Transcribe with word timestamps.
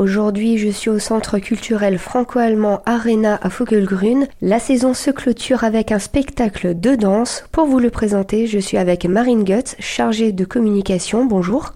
Aujourd'hui, 0.00 0.56
je 0.56 0.70
suis 0.70 0.88
au 0.88 0.98
centre 0.98 1.38
culturel 1.38 1.98
franco-allemand 1.98 2.80
Arena 2.86 3.34
à 3.34 3.48
Vogelgrün. 3.50 4.28
La 4.40 4.58
saison 4.58 4.94
se 4.94 5.10
clôture 5.10 5.62
avec 5.62 5.92
un 5.92 5.98
spectacle 5.98 6.72
de 6.74 6.94
danse. 6.94 7.44
Pour 7.52 7.66
vous 7.66 7.78
le 7.78 7.90
présenter, 7.90 8.46
je 8.46 8.58
suis 8.58 8.78
avec 8.78 9.04
Marine 9.04 9.44
Gutz, 9.44 9.76
chargée 9.78 10.32
de 10.32 10.46
communication. 10.46 11.26
Bonjour. 11.26 11.74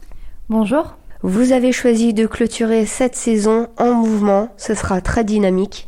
Bonjour. 0.49 0.97
Vous 1.21 1.53
avez 1.53 1.71
choisi 1.71 2.15
de 2.15 2.25
clôturer 2.27 2.87
cette 2.87 3.15
saison 3.15 3.69
en 3.77 3.93
mouvement. 3.93 4.49
Ce 4.57 4.73
sera 4.73 5.03
très 5.03 5.25
dynamique. 5.25 5.87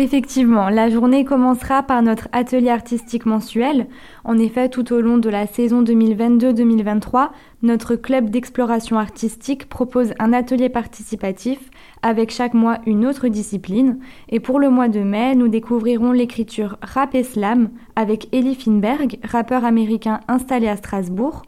Effectivement, 0.00 0.68
la 0.68 0.88
journée 0.90 1.24
commencera 1.24 1.82
par 1.82 2.02
notre 2.02 2.28
atelier 2.30 2.70
artistique 2.70 3.26
mensuel. 3.26 3.88
En 4.22 4.38
effet, 4.38 4.68
tout 4.68 4.92
au 4.92 5.00
long 5.00 5.18
de 5.18 5.28
la 5.28 5.48
saison 5.48 5.82
2022-2023, 5.82 7.30
notre 7.62 7.96
club 7.96 8.30
d'exploration 8.30 8.96
artistique 8.96 9.68
propose 9.68 10.14
un 10.20 10.32
atelier 10.32 10.68
participatif 10.68 11.58
avec 12.00 12.30
chaque 12.30 12.54
mois 12.54 12.78
une 12.86 13.04
autre 13.06 13.26
discipline. 13.26 13.98
Et 14.28 14.38
pour 14.38 14.60
le 14.60 14.70
mois 14.70 14.86
de 14.86 15.00
mai, 15.00 15.34
nous 15.34 15.48
découvrirons 15.48 16.12
l'écriture 16.12 16.76
rap 16.80 17.16
et 17.16 17.24
slam 17.24 17.68
avec 17.96 18.28
Ellie 18.32 18.54
Finberg, 18.54 19.18
rappeur 19.24 19.64
américain 19.64 20.20
installé 20.28 20.68
à 20.68 20.76
Strasbourg. 20.76 21.42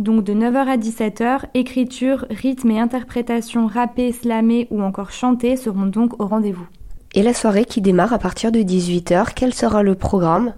Donc 0.00 0.24
de 0.24 0.34
9h 0.34 0.66
à 0.66 0.76
17h, 0.76 1.42
écriture, 1.54 2.26
rythme 2.30 2.72
et 2.72 2.80
interprétation 2.80 3.68
rappée, 3.68 4.10
slamée 4.10 4.66
ou 4.72 4.82
encore 4.82 5.12
chantée 5.12 5.54
seront 5.54 5.86
donc 5.86 6.20
au 6.20 6.26
rendez-vous. 6.26 6.66
Et 7.14 7.22
la 7.22 7.34
soirée 7.34 7.66
qui 7.66 7.82
démarre 7.82 8.14
à 8.14 8.18
partir 8.18 8.52
de 8.52 8.60
18h, 8.60 9.32
quel 9.36 9.52
sera 9.52 9.82
le 9.82 9.94
programme? 9.94 10.54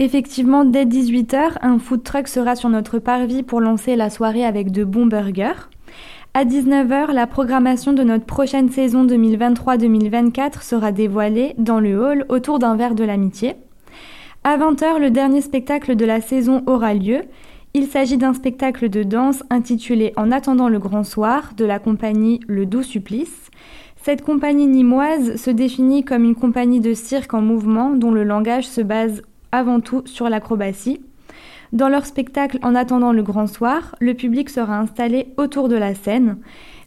Effectivement, 0.00 0.64
dès 0.64 0.86
18h, 0.86 1.58
un 1.62 1.78
food 1.78 2.02
truck 2.02 2.26
sera 2.26 2.56
sur 2.56 2.68
notre 2.68 2.98
parvis 2.98 3.44
pour 3.44 3.60
lancer 3.60 3.94
la 3.94 4.10
soirée 4.10 4.44
avec 4.44 4.72
de 4.72 4.82
bons 4.82 5.06
burgers. 5.06 5.68
À 6.34 6.44
19h, 6.44 7.12
la 7.12 7.28
programmation 7.28 7.92
de 7.92 8.02
notre 8.02 8.24
prochaine 8.24 8.70
saison 8.70 9.06
2023-2024 9.06 10.62
sera 10.64 10.90
dévoilée 10.90 11.54
dans 11.58 11.78
le 11.78 11.96
hall 11.96 12.26
autour 12.28 12.58
d'un 12.58 12.74
verre 12.74 12.96
de 12.96 13.04
l'amitié. 13.04 13.54
À 14.42 14.58
20h, 14.58 14.98
le 14.98 15.10
dernier 15.10 15.42
spectacle 15.42 15.94
de 15.94 16.04
la 16.04 16.20
saison 16.20 16.64
aura 16.66 16.92
lieu. 16.92 17.22
Il 17.72 17.86
s'agit 17.86 18.18
d'un 18.18 18.34
spectacle 18.34 18.88
de 18.88 19.04
danse 19.04 19.44
intitulé 19.48 20.12
En 20.16 20.32
attendant 20.32 20.68
le 20.68 20.80
grand 20.80 21.04
soir 21.04 21.52
de 21.56 21.64
la 21.64 21.78
compagnie 21.78 22.40
Le 22.48 22.66
Doux 22.66 22.82
Supplice. 22.82 23.43
Cette 24.04 24.20
compagnie 24.20 24.66
nimoise 24.66 25.36
se 25.36 25.48
définit 25.48 26.04
comme 26.04 26.24
une 26.24 26.34
compagnie 26.34 26.80
de 26.80 26.92
cirque 26.92 27.32
en 27.32 27.40
mouvement 27.40 27.96
dont 27.96 28.10
le 28.10 28.22
langage 28.22 28.68
se 28.68 28.82
base 28.82 29.22
avant 29.50 29.80
tout 29.80 30.02
sur 30.04 30.28
l'acrobatie. 30.28 31.00
Dans 31.72 31.88
leur 31.88 32.04
spectacle 32.04 32.58
En 32.62 32.74
attendant 32.74 33.12
le 33.12 33.22
grand 33.22 33.46
soir, 33.46 33.96
le 34.00 34.12
public 34.12 34.50
sera 34.50 34.78
installé 34.78 35.28
autour 35.38 35.70
de 35.70 35.76
la 35.76 35.94
scène. 35.94 36.36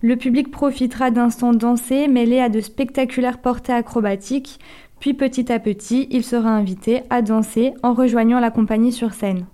Le 0.04 0.16
public 0.16 0.52
profitera 0.52 1.10
d'instants 1.10 1.54
dansés 1.54 2.08
mêlés 2.08 2.40
à 2.40 2.50
de 2.50 2.62
spectaculaires 2.62 3.40
portées 3.40 3.73
acrobatiques, 3.73 4.60
puis 5.00 5.16
petit 5.16 5.52
à 5.52 5.58
petit, 5.58 6.08
il 6.12 6.23
sera 6.23 6.52
invité 6.52 7.02
à 7.10 7.23
danser 7.23 7.73
en 7.82 7.95
rejoignant 7.95 8.40
la 8.40 8.52
compagnie 8.52 8.92
sur 8.92 9.16
scène. 9.16 9.48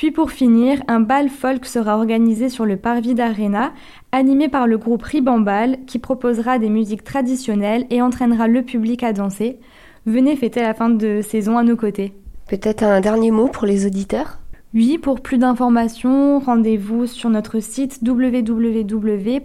Puis 0.00 0.12
pour 0.12 0.30
finir, 0.30 0.82
un 0.88 1.00
bal 1.00 1.28
folk 1.28 1.66
sera 1.66 1.98
organisé 1.98 2.48
sur 2.48 2.64
le 2.64 2.78
parvis 2.78 3.14
d'Arena, 3.14 3.74
animé 4.12 4.48
par 4.48 4.66
le 4.66 4.78
groupe 4.78 5.02
Ribambal, 5.02 5.76
qui 5.86 5.98
proposera 5.98 6.58
des 6.58 6.70
musiques 6.70 7.04
traditionnelles 7.04 7.84
et 7.90 8.00
entraînera 8.00 8.48
le 8.48 8.62
public 8.62 9.02
à 9.02 9.12
danser. 9.12 9.58
Venez 10.06 10.36
fêter 10.36 10.62
la 10.62 10.72
fin 10.72 10.88
de 10.88 11.20
saison 11.20 11.58
à 11.58 11.64
nos 11.64 11.76
côtés. 11.76 12.14
Peut-être 12.48 12.82
un 12.82 13.02
dernier 13.02 13.30
mot 13.30 13.48
pour 13.48 13.66
les 13.66 13.84
auditeurs? 13.84 14.38
Oui, 14.72 14.96
pour 14.96 15.20
plus 15.20 15.36
d'informations, 15.36 16.38
rendez-vous 16.38 17.06
sur 17.06 17.28
notre 17.28 17.60
site 17.60 18.00
www.arena.eu. 18.02 19.44